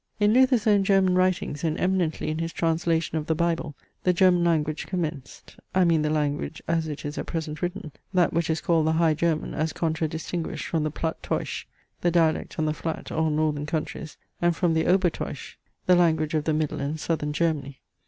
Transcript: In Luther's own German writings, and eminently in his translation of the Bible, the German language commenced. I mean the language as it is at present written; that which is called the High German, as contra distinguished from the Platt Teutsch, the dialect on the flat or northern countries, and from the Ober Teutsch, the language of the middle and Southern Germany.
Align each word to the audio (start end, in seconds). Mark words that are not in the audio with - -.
In 0.19 0.33
Luther's 0.33 0.65
own 0.65 0.83
German 0.83 1.13
writings, 1.13 1.63
and 1.63 1.77
eminently 1.79 2.29
in 2.31 2.39
his 2.39 2.51
translation 2.51 3.19
of 3.19 3.27
the 3.27 3.35
Bible, 3.35 3.75
the 4.03 4.13
German 4.13 4.43
language 4.43 4.87
commenced. 4.87 5.57
I 5.75 5.83
mean 5.83 6.01
the 6.01 6.09
language 6.09 6.59
as 6.67 6.87
it 6.87 7.05
is 7.05 7.19
at 7.19 7.27
present 7.27 7.61
written; 7.61 7.91
that 8.11 8.33
which 8.33 8.49
is 8.49 8.61
called 8.61 8.87
the 8.87 8.93
High 8.93 9.13
German, 9.13 9.53
as 9.53 9.73
contra 9.73 10.07
distinguished 10.07 10.65
from 10.65 10.81
the 10.83 10.89
Platt 10.89 11.21
Teutsch, 11.21 11.67
the 12.01 12.09
dialect 12.09 12.57
on 12.57 12.65
the 12.65 12.73
flat 12.73 13.11
or 13.11 13.29
northern 13.29 13.67
countries, 13.67 14.17
and 14.41 14.55
from 14.55 14.73
the 14.73 14.87
Ober 14.87 15.11
Teutsch, 15.11 15.59
the 15.85 15.95
language 15.95 16.33
of 16.33 16.45
the 16.45 16.53
middle 16.53 16.81
and 16.81 16.99
Southern 16.99 17.31
Germany. 17.31 17.77